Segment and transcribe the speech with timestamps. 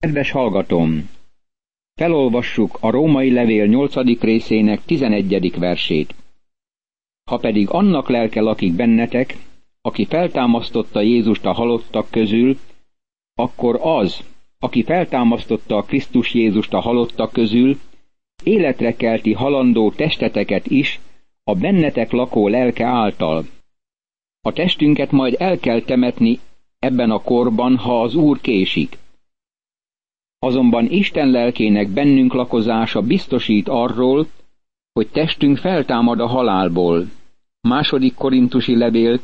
[0.00, 1.10] Kedves hallgatom!
[1.94, 6.14] Felolvassuk a római levél nyolcadik részének tizenegyedik versét.
[7.30, 9.36] Ha pedig annak lelke lakik bennetek,
[9.80, 12.58] aki feltámasztotta Jézust a halottak közül,
[13.34, 14.24] akkor az,
[14.58, 17.80] aki feltámasztotta a Krisztus Jézust a halottak közül,
[18.44, 21.00] életre kelti halandó testeteket is
[21.44, 23.46] a bennetek lakó lelke által.
[24.40, 26.38] A testünket majd el kell temetni
[26.78, 28.98] ebben a korban, ha az Úr késik.
[30.38, 34.26] Azonban Isten lelkének bennünk lakozása biztosít arról,
[34.92, 37.06] hogy testünk feltámad a halálból.
[37.60, 39.20] Második korintusi levél,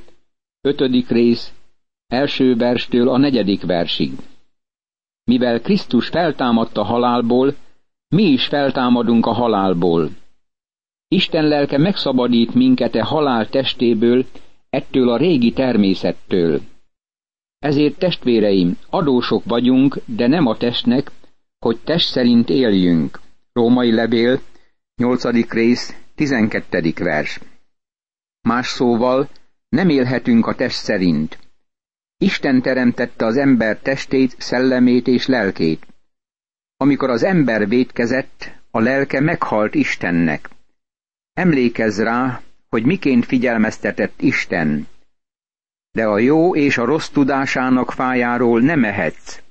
[0.61, 1.53] ötödik rész,
[2.06, 4.12] első verstől a negyedik versig.
[5.25, 7.55] Mivel Krisztus feltámadt a halálból,
[8.09, 10.11] mi is feltámadunk a halálból.
[11.09, 14.25] Isten lelke megszabadít minket e halál testéből,
[14.70, 16.61] ettől a régi természettől.
[17.65, 21.11] Ezért testvéreim, adósok vagyunk, de nem a testnek,
[21.59, 23.21] hogy test szerint éljünk.
[23.53, 24.41] Római levél,
[24.97, 25.51] 8.
[25.51, 26.93] rész, 12.
[26.98, 27.41] vers.
[28.41, 29.29] Más szóval,
[29.69, 31.39] nem élhetünk a test szerint.
[32.19, 35.87] Isten teremtette az ember testét, szellemét és lelkét.
[36.77, 40.51] Amikor az ember vétkezett, a lelke meghalt Istennek.
[41.33, 44.87] Emlékezz rá, hogy miként figyelmeztetett Isten.
[45.95, 49.42] De a jó és a rossz tudásának fájáról nem ehetsz,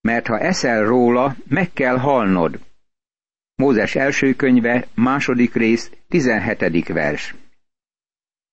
[0.00, 2.58] mert ha eszel róla, meg kell halnod.
[3.54, 7.34] Mózes első könyve, második rész, tizenhetedik vers.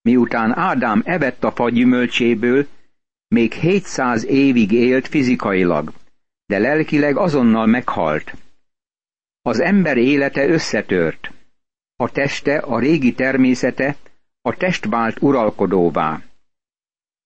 [0.02, 2.68] Miután Ádám evett a fa gyümölcséből,
[3.28, 5.94] még 700 évig élt fizikailag,
[6.46, 8.34] de lelkileg azonnal meghalt.
[9.42, 11.32] Az ember élete összetört.
[11.96, 13.96] A teste, a régi természete,
[14.42, 16.22] a test vált uralkodóvá.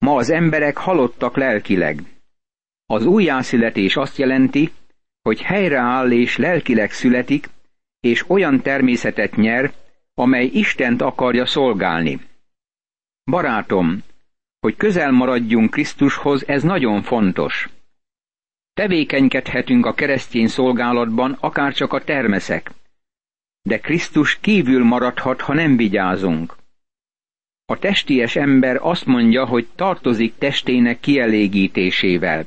[0.05, 2.03] Ma az emberek halottak lelkileg.
[2.85, 4.71] Az újjászületés azt jelenti,
[5.21, 7.49] hogy helyreáll és lelkileg születik,
[7.99, 9.73] és olyan természetet nyer,
[10.13, 12.19] amely Istent akarja szolgálni.
[13.23, 14.03] Barátom,
[14.59, 17.69] hogy közel maradjunk Krisztushoz, ez nagyon fontos.
[18.73, 22.71] Tevékenykedhetünk a keresztény szolgálatban, akár csak a termeszek,
[23.61, 26.55] de Krisztus kívül maradhat, ha nem vigyázunk.
[27.71, 32.45] A testies ember azt mondja, hogy tartozik testének kielégítésével.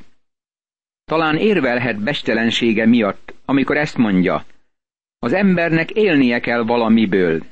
[1.05, 4.45] Talán érvelhet bestelensége miatt, amikor ezt mondja.
[5.19, 7.43] Az embernek élnie kell valamiből.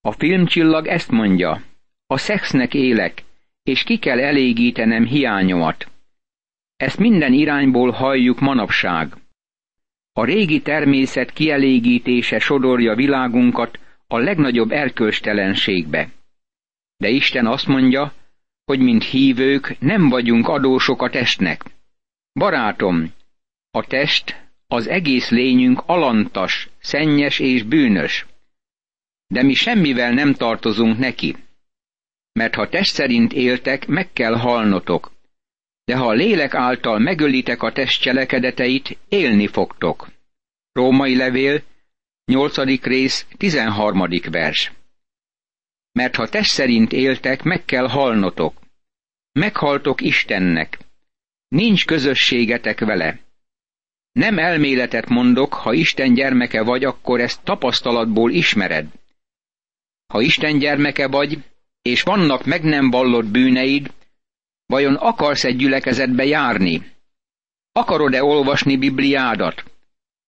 [0.00, 1.62] A filmcsillag ezt mondja.
[2.06, 3.22] A szexnek élek,
[3.62, 5.90] és ki kell elégítenem hiányomat.
[6.76, 9.14] Ezt minden irányból halljuk manapság.
[10.12, 16.14] A régi természet kielégítése sodorja világunkat a legnagyobb erkölcstelenségbe.
[16.96, 18.12] De Isten azt mondja,
[18.64, 21.64] hogy mint hívők nem vagyunk adósok a testnek.
[22.32, 23.12] Barátom,
[23.70, 28.26] a test, az egész lényünk alantas, szennyes és bűnös.
[29.26, 31.36] De mi semmivel nem tartozunk neki.
[32.32, 35.12] Mert ha test szerint éltek, meg kell halnotok.
[35.84, 40.08] De ha a lélek által megölitek a test cselekedeteit, élni fogtok.
[40.72, 41.62] Római levél,
[42.24, 42.82] 8.
[42.82, 44.08] rész, 13.
[44.30, 44.72] vers.
[45.96, 48.54] Mert ha test szerint éltek, meg kell halnotok.
[49.32, 50.78] Meghaltok Istennek.
[51.48, 53.18] Nincs közösségetek vele.
[54.12, 58.86] Nem elméletet mondok, ha Isten gyermeke vagy, akkor ezt tapasztalatból ismered.
[60.06, 61.38] Ha Isten gyermeke vagy,
[61.82, 63.92] és vannak meg nem vallott bűneid,
[64.66, 66.92] vajon akarsz egy gyülekezetbe járni?
[67.72, 69.64] Akarod-e olvasni Bibliádat?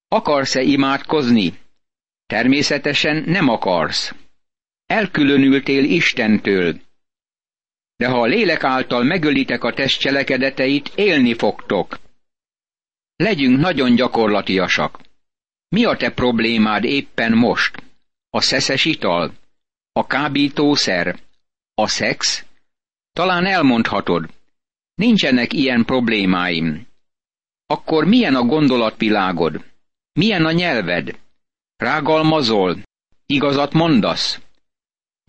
[0.09, 1.59] Akarsz-e imádkozni?
[2.27, 4.15] Természetesen nem akarsz.
[4.89, 6.81] Elkülönültél Istentől.
[7.97, 11.99] De ha a lélek által megölitek a test cselekedeteit, élni fogtok.
[13.17, 15.01] Legyünk nagyon gyakorlatiasak.
[15.69, 17.83] Mi a te problémád éppen most?
[18.31, 19.35] A szeszes ital?
[19.93, 21.21] A kábítószer?
[21.75, 22.45] A szex?
[23.13, 24.31] Talán elmondhatod.
[24.95, 26.87] Nincsenek ilyen problémáim.
[27.67, 29.65] Akkor milyen a gondolatvilágod?
[30.13, 31.19] Milyen a nyelved?
[31.77, 32.83] Rágalmazol?
[33.27, 34.48] Igazat mondasz?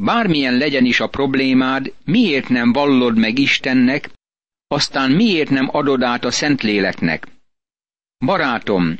[0.02, 4.10] Bármilyen legyen is a problémád, miért nem vallod meg Istennek,
[4.68, 7.28] aztán miért nem adod át a Szentléleknek?
[8.26, 8.98] Barátom,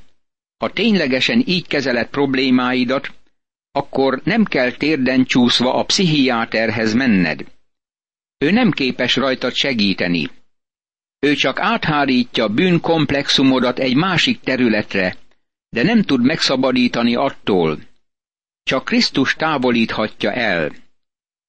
[0.58, 3.14] ha ténylegesen így kezeled problémáidat,
[3.72, 7.46] akkor nem kell térden csúszva a pszichiáterhez menned.
[8.38, 10.30] Ő nem képes rajtad segíteni.
[11.20, 15.16] Ő csak áthárítja bűnkomplexumodat egy másik területre,
[15.70, 17.80] de nem tud megszabadítani attól.
[18.64, 20.88] Csak Krisztus távolíthatja el.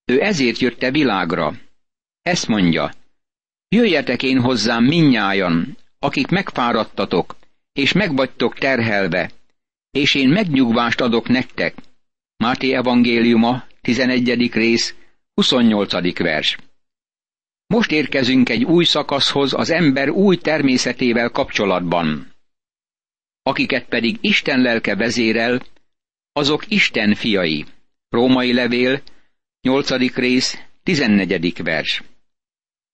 [0.04, 1.54] Ő ezért jött a világra.
[2.22, 2.92] Ezt mondja,
[3.68, 7.36] jöjjetek én hozzám minnyájan, akik megfáradtatok,
[7.72, 9.30] és megvagytok terhelve,
[9.90, 11.74] és én megnyugvást adok nektek.
[12.36, 14.52] Máté evangéliuma, 11.
[14.52, 14.94] rész,
[15.34, 16.18] 28.
[16.18, 16.58] vers.
[17.66, 22.32] Most érkezünk egy új szakaszhoz az ember új természetével kapcsolatban.
[23.42, 25.62] Akiket pedig Isten lelke vezérel,
[26.32, 27.64] azok Isten fiai.
[28.08, 29.02] Római levél,
[29.62, 30.14] 8.
[30.14, 31.62] rész, 14.
[31.62, 32.02] vers.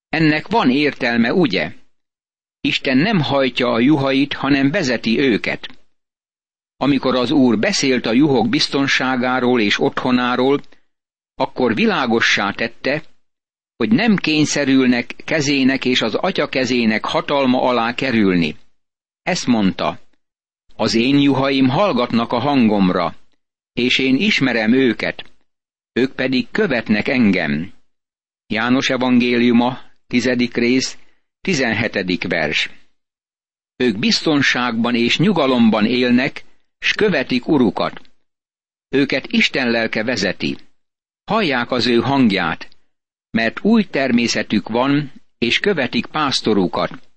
[0.09, 1.73] Ennek van értelme, ugye?
[2.61, 5.69] Isten nem hajtja a juhait, hanem vezeti őket.
[6.77, 10.61] Amikor az Úr beszélt a juhok biztonságáról és otthonáról,
[11.35, 13.03] akkor világossá tette,
[13.77, 18.57] hogy nem kényszerülnek kezének és az atya kezének hatalma alá kerülni.
[19.23, 19.99] Ezt mondta,
[20.77, 23.15] az én juhaim hallgatnak a hangomra,
[23.73, 25.36] és én ismerem őket,
[25.97, 27.73] ők pedig követnek engem.
[28.47, 30.99] János evangéliuma, tizedik rész,
[31.41, 32.71] tizenhetedik vers.
[33.77, 36.45] Ők biztonságban és nyugalomban élnek,
[36.79, 38.01] s követik urukat.
[38.89, 40.57] Őket Isten lelke vezeti.
[41.25, 42.69] Hallják az ő hangját,
[43.31, 47.09] mert új természetük van, és követik pásztorukat.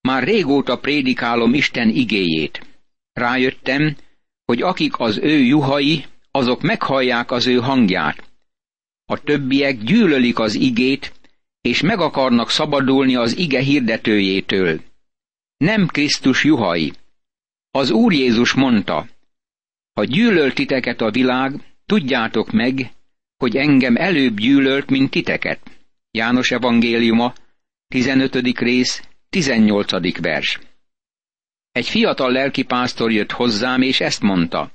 [0.00, 2.66] Már régóta prédikálom Isten igéjét.
[3.12, 3.96] Rájöttem,
[4.44, 6.04] hogy akik az ő juhai,
[6.40, 8.30] azok meghallják az ő hangját.
[9.04, 11.12] A többiek gyűlölik az igét,
[11.60, 14.80] és meg akarnak szabadulni az ige hirdetőjétől.
[15.56, 16.92] Nem Krisztus juhai.
[17.70, 19.06] Az Úr Jézus mondta,
[19.92, 22.92] ha gyűlölt titeket a világ, tudjátok meg,
[23.36, 25.60] hogy engem előbb gyűlölt, mint titeket.
[26.10, 27.32] János evangéliuma,
[27.88, 28.58] 15.
[28.58, 30.20] rész, 18.
[30.20, 30.58] vers.
[31.72, 34.70] Egy fiatal lelkipásztor jött hozzám, és ezt mondta.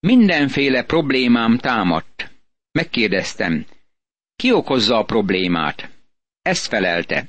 [0.00, 2.30] Mindenféle problémám támadt.
[2.70, 3.66] Megkérdeztem,
[4.36, 5.90] ki okozza a problémát?
[6.42, 7.28] Ezt felelte.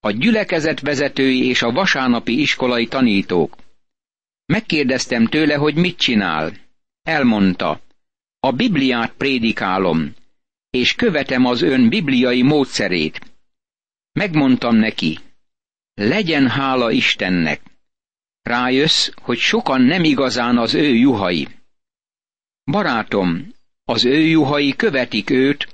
[0.00, 3.56] A gyülekezet vezetői és a vasárnapi iskolai tanítók.
[4.46, 6.52] Megkérdeztem tőle, hogy mit csinál.
[7.02, 7.80] Elmondta,
[8.40, 10.14] a Bibliát prédikálom,
[10.70, 13.20] és követem az ön bibliai módszerét.
[14.12, 15.18] Megmondtam neki,
[15.94, 17.60] legyen hála Istennek.
[18.42, 21.59] Rájössz, hogy sokan nem igazán az ő juhai.
[22.70, 23.52] Barátom,
[23.84, 25.68] az ő juhai követik őt,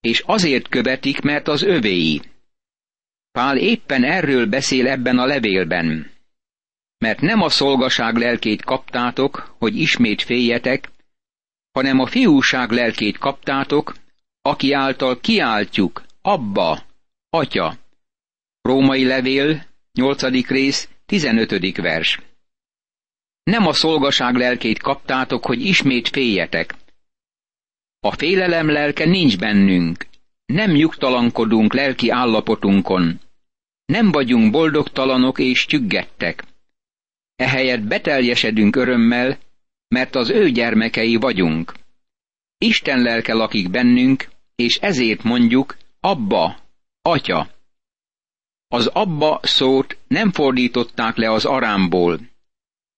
[0.00, 2.22] és azért követik, mert az övéi.
[3.32, 6.10] Pál éppen erről beszél ebben a levélben.
[6.98, 10.90] Mert nem a szolgaság lelkét kaptátok, hogy ismét féljetek,
[11.72, 13.94] hanem a fiúság lelkét kaptátok,
[14.42, 16.82] aki által kiáltjuk, Abba,
[17.30, 17.76] Atya.
[18.62, 20.46] Római levél, 8.
[20.48, 21.76] rész, 15.
[21.76, 22.18] vers.
[23.42, 26.74] Nem a szolgaság lelkét kaptátok, hogy ismét féljetek.
[28.00, 30.06] A félelem lelke nincs bennünk.
[30.46, 33.20] Nem nyugtalankodunk lelki állapotunkon.
[33.84, 36.44] Nem vagyunk boldogtalanok és csüggettek.
[37.36, 39.38] Ehelyett beteljesedünk örömmel,
[39.88, 41.72] mert az ő gyermekei vagyunk.
[42.58, 46.56] Isten lelke lakik bennünk, és ezért mondjuk, Abba,
[47.02, 47.48] Atya.
[48.68, 52.20] Az Abba szót nem fordították le az arámból.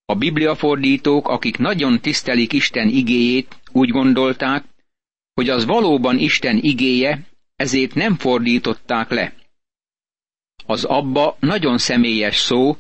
[0.07, 4.65] A bibliafordítók, akik nagyon tisztelik Isten igéjét, úgy gondolták,
[5.35, 7.21] hogy az valóban Isten igéje,
[7.57, 9.35] ezért nem fordították le.
[10.67, 12.77] Az Abba nagyon személyes szó,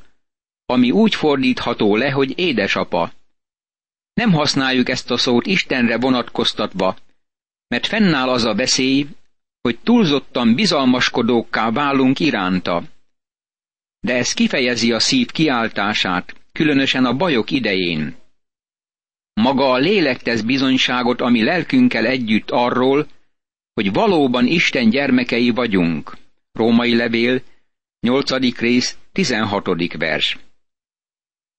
[0.66, 3.12] ami úgy fordítható le, hogy édesapa.
[4.14, 6.96] Nem használjuk ezt a szót Istenre vonatkoztatva,
[7.68, 9.06] mert fennáll az a veszély,
[9.60, 12.82] hogy túlzottan bizalmaskodókká válunk iránta.
[14.00, 18.16] De ez kifejezi a szív kiáltását, különösen a bajok idején.
[19.32, 23.06] Maga a lélek tesz bizonyságot, ami lelkünkkel együtt arról,
[23.74, 26.16] hogy valóban Isten gyermekei vagyunk.
[26.52, 27.42] Római levél,
[28.00, 28.58] 8.
[28.58, 29.96] rész, 16.
[29.98, 30.38] vers.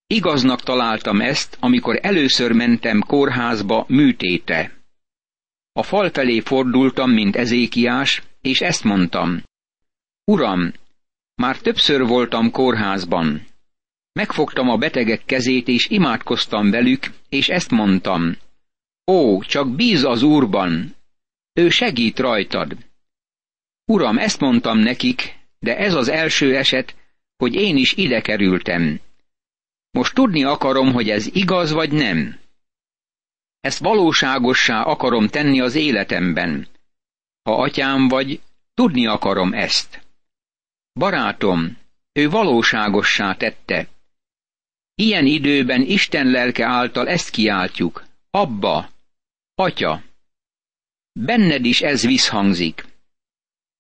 [0.08, 4.72] Igaznak találtam ezt, amikor először mentem kórházba műtéte.
[5.72, 9.44] A fal felé fordultam, mint Ezékiás, és ezt mondtam.
[10.24, 10.74] Uram,
[11.36, 13.46] már többször voltam kórházban.
[14.20, 18.38] Megfogtam a betegek kezét, és imádkoztam velük, és ezt mondtam.
[19.12, 20.96] Ó, csak bíz az Úrban,
[21.54, 22.78] ő segít rajtad.
[23.86, 26.96] Uram, ezt mondtam nekik, de ez az első eset,
[27.38, 29.00] hogy én is ide kerültem.
[29.92, 32.40] Most tudni akarom, hogy ez igaz vagy nem.
[33.60, 36.68] Ezt valóságossá akarom tenni az életemben.
[37.44, 38.42] Ha atyám vagy,
[38.74, 40.02] tudni akarom ezt.
[40.94, 41.78] Barátom,
[42.12, 43.94] ő valóságossá tette.
[44.96, 48.06] Ilyen időben Isten lelke által ezt kiáltjuk.
[48.32, 48.90] Abba,
[49.56, 50.04] Atya.
[51.12, 52.86] Benned is ez visszhangzik.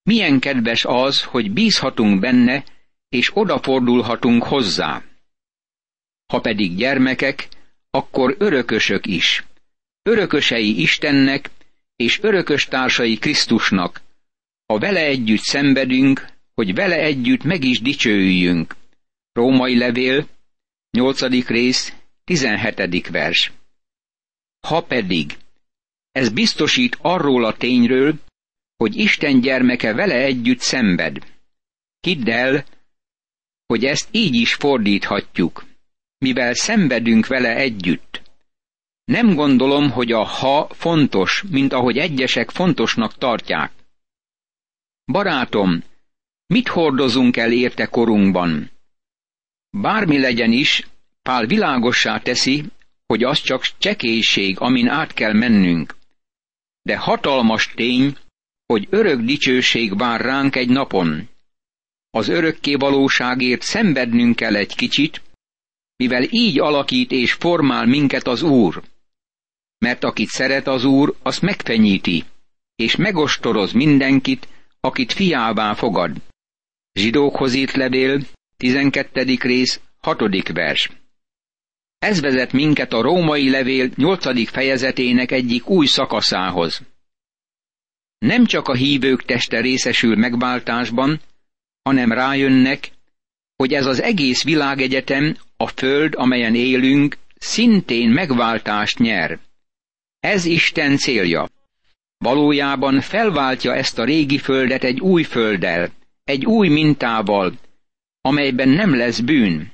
[0.03, 2.63] Milyen kedves az, hogy bízhatunk benne,
[3.09, 5.03] és odafordulhatunk hozzá.
[6.25, 7.47] Ha pedig gyermekek,
[7.89, 9.43] akkor örökösök is.
[10.03, 11.49] Örökösei Istennek,
[11.95, 14.01] és örökös társai Krisztusnak,
[14.65, 18.75] ha vele együtt szenvedünk, hogy vele együtt meg is dicsőüljünk.
[19.33, 20.27] Római levél,
[20.95, 21.47] 8.
[21.47, 23.07] rész, 17.
[23.07, 23.51] vers.
[24.67, 25.37] Ha pedig,
[26.11, 28.13] ez biztosít arról a tényről,
[28.77, 31.17] hogy Isten gyermeke vele együtt szenved.
[31.99, 32.65] Hidd el,
[33.65, 35.65] hogy ezt így is fordíthatjuk,
[36.17, 38.21] mivel szenvedünk vele együtt.
[39.05, 43.71] Nem gondolom, hogy a ha fontos, mint ahogy egyesek fontosnak tartják.
[45.05, 45.83] Barátom,
[46.47, 48.73] mit hordozunk el érte korunkban?
[49.81, 50.87] Bármi legyen is,
[51.21, 52.63] Pál világossá teszi,
[53.05, 55.95] hogy az csak csekélység, amin át kell mennünk.
[56.81, 58.17] De hatalmas tény,
[58.65, 61.29] hogy örök dicsőség vár ránk egy napon.
[62.09, 65.21] Az örökké valóságért szenvednünk kell egy kicsit,
[65.95, 68.83] mivel így alakít és formál minket az Úr.
[69.77, 72.23] Mert akit szeret az Úr, azt megfenyíti,
[72.75, 74.47] és megostoroz mindenkit,
[74.79, 76.17] akit fiává fogad.
[76.93, 78.25] Zsidókhoz írt levél,
[78.57, 79.37] 12.
[79.41, 80.19] rész, 6.
[80.53, 80.89] vers.
[81.99, 84.49] Ez vezet minket a római levél 8.
[84.49, 86.81] fejezetének egyik új szakaszához.
[88.17, 91.21] Nem csak a hívők teste részesül megváltásban,
[91.83, 92.91] hanem rájönnek,
[93.55, 99.39] hogy ez az egész világegyetem, a föld, amelyen élünk, szintén megváltást nyer.
[100.19, 101.49] Ez Isten célja.
[102.17, 105.91] Valójában felváltja ezt a régi földet egy új földdel,
[106.23, 107.53] egy új mintával,
[108.25, 109.71] amelyben nem lesz bűn.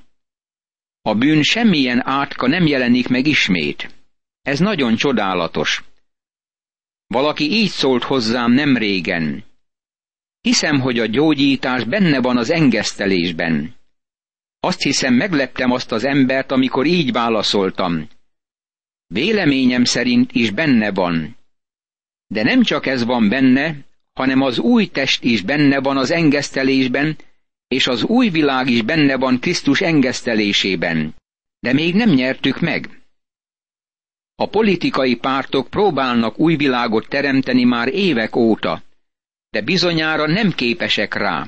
[1.01, 3.95] A bűn semmilyen átka nem jelenik meg ismét.
[4.41, 5.83] Ez nagyon csodálatos.
[7.07, 9.43] Valaki így szólt hozzám nem régen.
[10.41, 13.75] Hiszem, hogy a gyógyítás benne van az engesztelésben.
[14.59, 18.09] Azt hiszem, megleptem azt az embert, amikor így válaszoltam.
[19.07, 21.37] Véleményem szerint is benne van.
[22.27, 23.77] De nem csak ez van benne,
[24.13, 27.17] hanem az új test is benne van az engesztelésben,
[27.71, 31.15] és az új világ is benne van Krisztus engesztelésében.
[31.59, 33.01] De még nem nyertük meg.
[34.35, 38.83] A politikai pártok próbálnak új világot teremteni már évek óta,
[39.49, 41.47] de bizonyára nem képesek rá.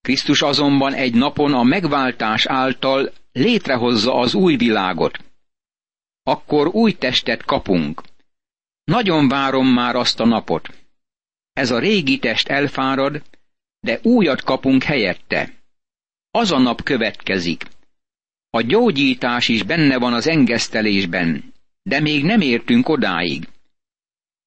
[0.00, 5.18] Krisztus azonban egy napon a megváltás által létrehozza az új világot.
[6.22, 8.02] Akkor új testet kapunk.
[8.84, 10.68] Nagyon várom már azt a napot.
[11.52, 13.22] Ez a régi test elfárad,
[13.86, 15.52] de újat kapunk helyette.
[16.30, 17.64] Az a nap következik.
[18.50, 21.52] A gyógyítás is benne van az engesztelésben,
[21.82, 23.48] de még nem értünk odáig.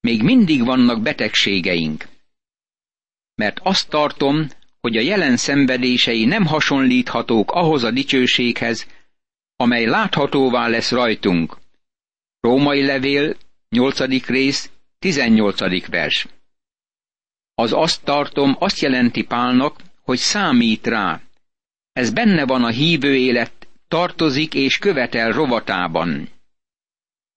[0.00, 2.08] Még mindig vannak betegségeink.
[3.34, 4.48] Mert azt tartom,
[4.80, 8.86] hogy a jelen szenvedései nem hasonlíthatók ahhoz a dicsőséghez,
[9.56, 11.56] amely láthatóvá lesz rajtunk.
[12.40, 13.36] Római levél,
[13.68, 14.26] 8.
[14.26, 15.86] rész, 18.
[15.86, 16.26] vers.
[17.60, 21.20] Az azt tartom, azt jelenti Pálnak, hogy számít rá.
[21.92, 26.28] Ez benne van a hívő élet, tartozik és követel rovatában.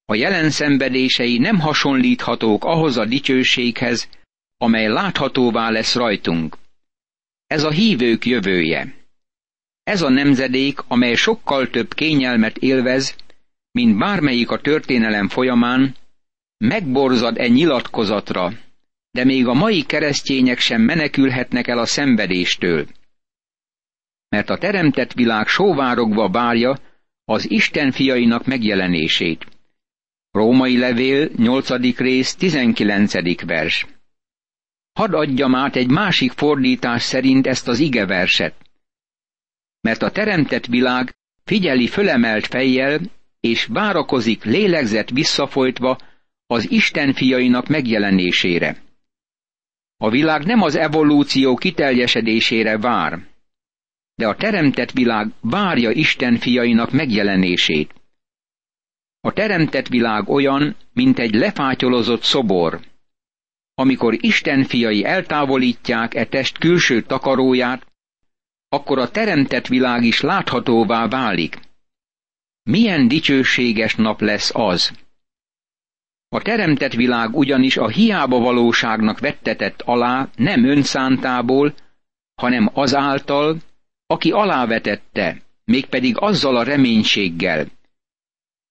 [0.06, 4.10] A jelen szenvedései nem hasonlíthatók ahhoz a dicsőséghez,
[4.58, 6.58] amely láthatóvá lesz rajtunk.
[7.48, 8.94] Ez a hívők jövője.
[9.84, 13.16] Ez a nemzedék, amely sokkal több kényelmet élvez,
[13.72, 15.96] mint bármelyik a történelem folyamán,
[16.58, 18.54] megborzad e nyilatkozatra,
[19.14, 22.88] de még a mai keresztények sem menekülhetnek el a szenvedéstől.
[24.30, 26.78] Mert a teremtett világ sóvárogva várja
[27.26, 29.46] az Isten fiainak megjelenését.
[30.32, 31.98] Római levél, 8.
[31.98, 33.46] rész, 19.
[33.46, 33.86] vers.
[34.94, 38.56] Hadd adjam át egy másik fordítás szerint ezt az igeverset.
[39.82, 43.00] Mert a teremtett világ figyeli fölemelt fejjel,
[43.40, 45.98] és várakozik lélegzett visszafolytva
[46.48, 48.83] az Isten fiainak megjelenésére.
[50.04, 53.28] A világ nem az evolúció kiteljesedésére vár,
[54.16, 57.94] de a teremtett világ várja Isten fiainak megjelenését.
[59.20, 62.80] A teremtett világ olyan, mint egy lefátyolozott szobor.
[63.74, 67.88] Amikor Isten fiai eltávolítják e test külső takaróját,
[68.70, 71.60] akkor a teremtett világ is láthatóvá válik.
[72.64, 75.03] Milyen dicsőséges nap lesz az!
[76.34, 81.74] A teremtett világ ugyanis a hiába valóságnak vettetett alá nem önszántából,
[82.36, 83.58] hanem azáltal,
[84.06, 87.66] aki alávetette, mégpedig azzal a reménységgel.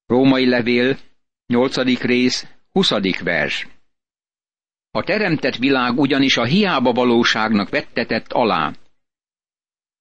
[0.06, 0.98] Római levél,
[1.46, 1.76] 8.
[2.00, 2.90] rész, 20.
[3.22, 3.68] vers.
[4.90, 8.72] A teremtett világ ugyanis a hiába valóságnak vettetett alá.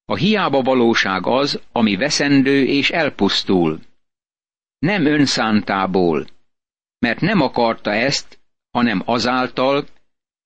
[0.04, 3.80] A hiába valóság az, ami veszendő és elpusztul.
[4.78, 6.26] Nem önszántából,
[7.02, 8.38] mert nem akarta ezt,
[8.70, 9.86] hanem azáltal,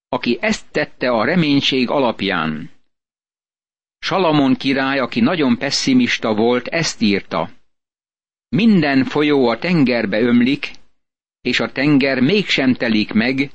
[0.09, 2.71] aki ezt tette a reménység alapján.
[3.99, 7.51] Salamon király, aki nagyon pessimista volt, ezt írta.
[8.49, 10.71] Minden folyó a tengerbe ömlik,
[11.41, 13.51] és a tenger mégsem telik meg,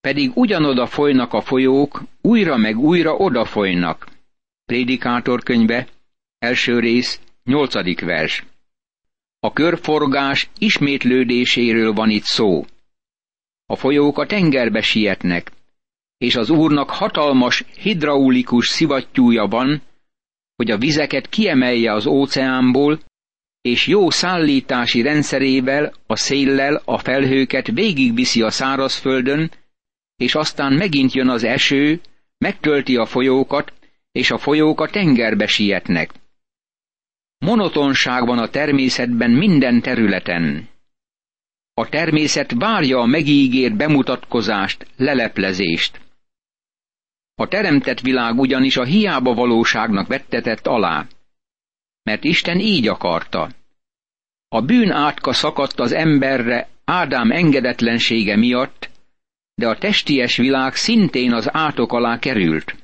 [0.00, 4.08] pedig ugyanoda folynak a folyók, újra meg újra odafolynak.
[4.64, 5.88] Prédikátor könyve,
[6.38, 8.44] első rész, nyolcadik vers.
[9.40, 12.64] A körforgás ismétlődéséről van itt szó.
[13.66, 15.52] A folyók a tengerbe sietnek,
[16.18, 19.82] és az úrnak hatalmas hidraulikus szivattyúja van,
[20.56, 23.00] hogy a vizeket kiemelje az óceánból,
[23.60, 29.50] és jó szállítási rendszerével, a széllel a felhőket végigviszi a szárazföldön,
[30.16, 32.00] és aztán megint jön az eső,
[32.38, 33.72] megtölti a folyókat,
[34.12, 36.12] és a folyók a tengerbe sietnek.
[37.38, 40.68] Monotonság van a természetben minden területen.
[41.74, 46.00] A természet várja a megígért bemutatkozást, leleplezést.
[47.34, 51.06] A teremtett világ ugyanis a hiába valóságnak vettetett alá,
[52.02, 53.50] mert Isten így akarta.
[54.48, 58.90] A bűn átka szakadt az emberre Ádám engedetlensége miatt,
[59.54, 62.76] de a testies világ szintén az átok alá került.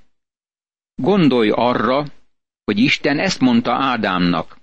[0.95, 2.05] Gondolj arra,
[2.65, 4.59] hogy Isten ezt mondta Ádámnak.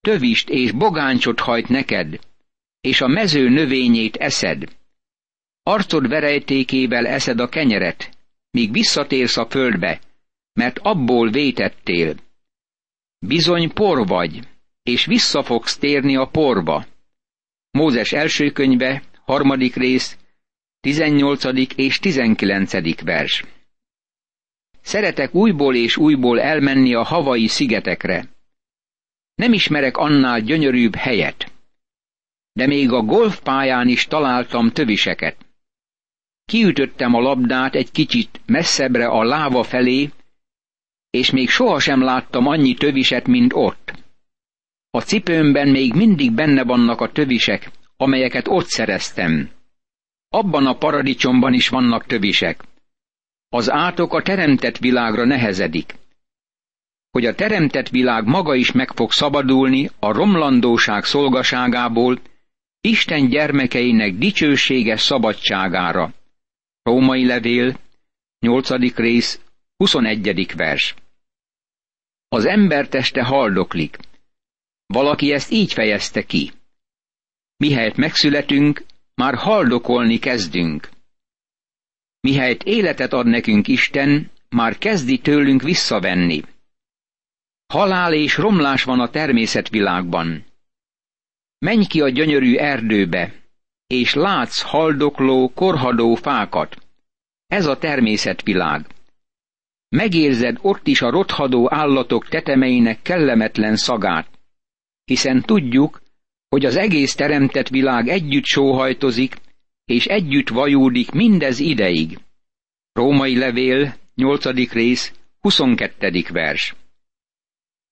[0.00, 2.18] Tövist és bogáncsot hajt neked,
[2.80, 4.64] és a mező növényét eszed.
[5.62, 8.16] Arcod verejtékével eszed a kenyeret,
[8.50, 10.00] míg visszatérsz a földbe,
[10.52, 12.16] mert abból vétettél.
[13.18, 14.48] Bizony por vagy,
[14.82, 16.86] és vissza fogsz térni a porba.
[17.70, 20.16] Mózes első könyve, harmadik rész,
[20.80, 21.44] 18.
[21.76, 23.02] és 19.
[23.02, 23.44] vers.
[24.82, 28.28] Szeretek újból és újból elmenni a havai szigetekre.
[29.34, 31.52] Nem ismerek annál gyönyörűbb helyet.
[32.52, 35.36] De még a golfpályán is találtam töviseket.
[36.44, 40.10] Kiütöttem a labdát egy kicsit messzebbre a láva felé,
[41.10, 43.92] és még sohasem láttam annyi töviset, mint ott.
[44.90, 49.50] A cipőmben még mindig benne vannak a tövisek, amelyeket ott szereztem.
[50.28, 52.64] Abban a paradicsomban is vannak tövisek.
[53.54, 55.94] Az átok a teremtett világra nehezedik.
[57.10, 62.20] Hogy a teremtett világ maga is meg fog szabadulni a romlandóság szolgaságából,
[62.80, 66.12] Isten gyermekeinek dicsőséges szabadságára.
[66.82, 67.78] Római levél,
[68.38, 68.96] 8.
[68.96, 69.40] rész,
[69.76, 70.52] 21.
[70.56, 70.94] vers.
[72.28, 73.98] Az ember teste haldoklik.
[74.86, 76.52] Valaki ezt így fejezte ki.
[77.56, 78.84] Mihelyt megszületünk,
[79.14, 80.90] már haldokolni kezdünk.
[82.26, 86.42] Mihelyt életet ad nekünk Isten, már kezdi tőlünk visszavenni.
[87.66, 90.44] Halál és romlás van a természetvilágban.
[91.58, 93.34] Menj ki a gyönyörű erdőbe,
[93.86, 96.76] és látsz haldokló, korhadó fákat.
[97.46, 98.86] Ez a természetvilág.
[99.88, 104.28] Megérzed ott is a rothadó állatok tetemeinek kellemetlen szagát,
[105.04, 106.02] hiszen tudjuk,
[106.48, 109.36] hogy az egész teremtett világ együtt sóhajtozik,
[109.84, 112.18] és együtt vajúdik mindez ideig.
[112.92, 114.72] Római levél, 8.
[114.72, 116.24] rész, 22.
[116.28, 116.74] vers.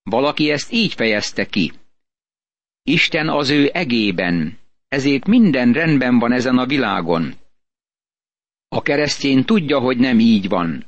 [0.03, 1.73] Valaki ezt így fejezte ki.
[2.83, 7.35] Isten az ő egében, ezért minden rendben van ezen a világon.
[8.69, 10.87] A keresztény tudja, hogy nem így van.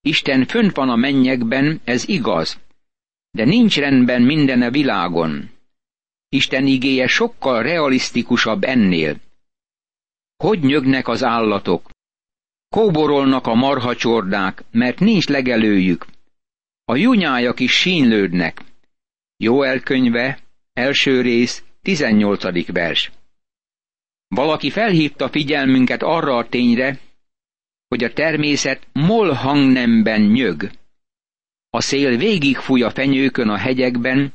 [0.00, 2.58] Isten fönt van a mennyekben, ez igaz,
[3.30, 5.50] de nincs rendben minden a világon.
[6.28, 9.20] Isten igéje sokkal realisztikusabb ennél.
[10.36, 11.90] Hogy nyögnek az állatok?
[12.68, 16.06] Kóborolnak a marhacsordák, mert nincs legelőjük.
[16.84, 18.60] A junyájak is sínlődnek.
[19.36, 20.38] Jó elkönyve,
[20.72, 22.72] első rész, 18.
[22.72, 23.12] vers.
[24.28, 26.98] Valaki felhívta figyelmünket arra a tényre,
[27.88, 30.70] hogy a természet mol hangnemben nyög.
[31.70, 34.32] A szél végigfúj a fenyőkön a hegyekben,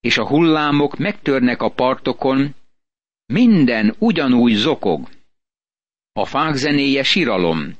[0.00, 2.54] és a hullámok megtörnek a partokon,
[3.26, 5.08] minden ugyanúgy zokog.
[6.20, 7.74] A fák zenéje siralom.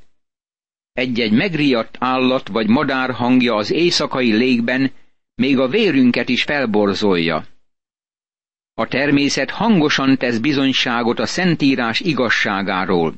[0.93, 4.93] Egy-egy megriadt állat vagy madár hangja az éjszakai légben
[5.35, 7.47] még a vérünket is felborzolja.
[8.75, 13.15] A természet hangosan tesz bizonyságot a Szentírás igazságáról.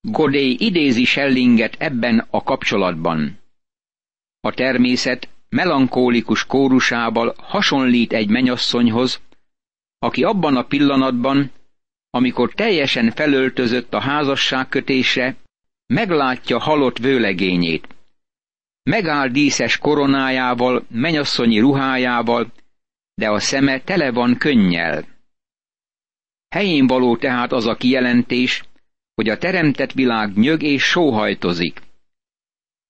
[0.00, 3.38] Godé idézi Schellinget ebben a kapcsolatban.
[4.40, 9.20] A természet melankólikus kórusával hasonlít egy menyasszonyhoz,
[9.98, 11.50] aki abban a pillanatban,
[12.14, 15.36] amikor teljesen felöltözött a házasságkötésre,
[15.86, 17.86] meglátja halott vőlegényét.
[18.82, 22.52] megáll díszes koronájával, menyasszonyi ruhájával,
[23.14, 25.04] de a szeme tele van könnyel.
[26.48, 28.62] Helyén való tehát az a kijelentés,
[29.14, 31.80] hogy a teremtett világ nyög és sóhajtozik.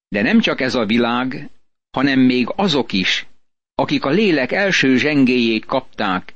[0.09, 1.51] De nem csak ez a világ,
[1.91, 3.27] hanem még azok is,
[3.75, 6.35] akik a lélek első zsengéjét kapták,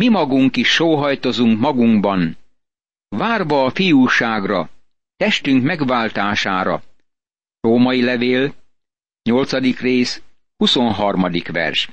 [0.00, 2.36] mi magunk is sóhajtozunk magunkban,
[3.08, 4.70] várva a fiúságra,
[5.16, 6.82] testünk megváltására.
[7.60, 8.54] Római levél,
[9.22, 9.80] 8.
[9.80, 10.22] rész,
[10.56, 11.26] 23.
[11.52, 11.88] vers.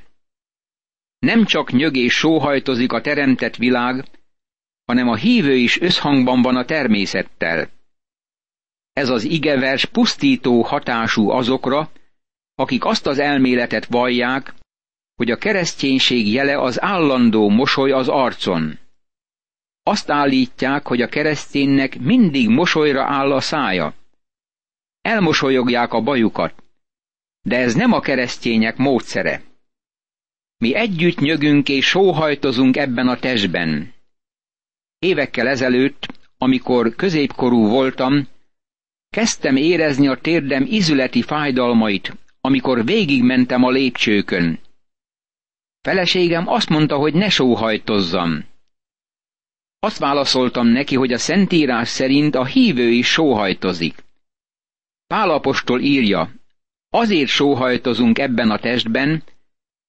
[1.20, 4.06] Nem csak nyög és sóhajtozik a teremtett világ,
[4.86, 7.70] hanem a hívő is összhangban van a természettel.
[8.94, 11.92] Ez az igevers pusztító hatású azokra,
[12.56, 14.54] akik azt az elméletet vallják,
[15.22, 18.80] hogy a kereszténység jele az állandó mosoly az arcon.
[19.84, 23.94] Azt állítják, hogy a kereszténynek mindig mosolyra áll a szája.
[25.02, 26.64] Elmosolyogják a bajukat,
[27.42, 29.42] de ez nem a keresztények módszere.
[30.58, 33.94] Mi együtt nyögünk és sóhajtozunk ebben a testben.
[35.00, 36.08] Évekkel ezelőtt,
[36.38, 38.28] amikor középkorú voltam,
[39.10, 44.60] kezdtem érezni a térdem izületi fájdalmait, amikor végigmentem a lépcsőkön.
[45.82, 48.46] Feleségem azt mondta, hogy ne sóhajtozzam.
[49.80, 54.04] Azt válaszoltam neki, hogy a Szentírás szerint a hívő is sóhajtozik.
[55.08, 56.32] Pálapostól írja,
[56.90, 59.24] azért sóhajtozunk ebben a testben,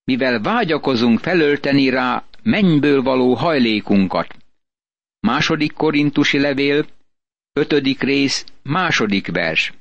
[0.05, 4.37] mivel vágyakozunk felölteni rá mennyből való hajlékunkat.
[5.21, 6.87] Második korintusi levél,
[7.53, 9.73] ötödik rész, második vers.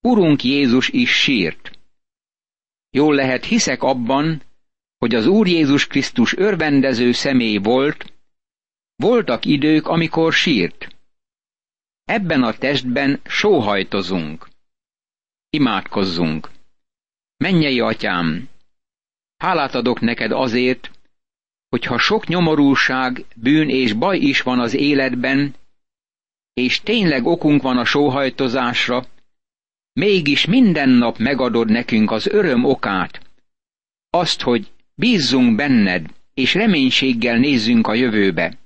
[0.00, 1.78] Urunk Jézus is sírt.
[2.90, 4.42] Jól lehet hiszek abban,
[5.00, 8.12] hogy az Úr Jézus Krisztus örvendező személy volt,
[8.96, 10.96] voltak idők, amikor sírt.
[12.04, 14.48] Ebben a testben sóhajtozunk.
[15.50, 16.50] Imádkozzunk.
[17.36, 18.48] Mennyei atyám,
[19.36, 20.90] hálát adok neked azért,
[21.68, 25.54] hogyha sok nyomorúság, bűn és baj is van az életben,
[26.52, 29.06] és tényleg okunk van a sóhajtozásra,
[29.92, 33.20] mégis minden nap megadod nekünk az öröm okát,
[34.10, 38.58] azt, hogy bízzunk benned, és reménységgel nézzünk a jövőbe.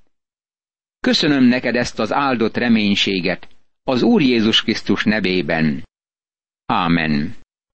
[1.01, 3.49] Köszönöm neked ezt az áldott reménységet,
[3.83, 5.83] az Úr Jézus Krisztus nevében.
[6.67, 7.35] Ámen.